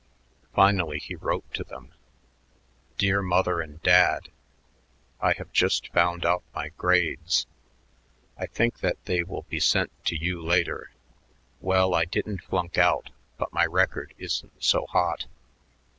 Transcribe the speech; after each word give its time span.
_Finally 0.55 0.97
he 0.97 1.15
wrote 1.15 1.43
to 1.53 1.63
them: 1.63 1.93
Dear 2.97 3.21
Mother 3.21 3.61
and 3.61 3.79
Dad: 3.83 4.29
I 5.19 5.33
have 5.33 5.51
just 5.53 5.89
found 5.93 6.25
out 6.25 6.41
my 6.55 6.69
grades. 6.69 7.45
I 8.35 8.47
think 8.47 8.79
that 8.79 8.97
they 9.05 9.21
will 9.21 9.43
be 9.43 9.59
sent 9.59 9.91
to 10.05 10.15
you 10.15 10.41
later. 10.43 10.89
Well, 11.59 11.93
I 11.93 12.05
didn't 12.05 12.41
flunk 12.41 12.79
out 12.79 13.11
but 13.37 13.53
my 13.53 13.67
record 13.67 14.15
isn't 14.17 14.53
so 14.63 14.87
hot. 14.87 15.27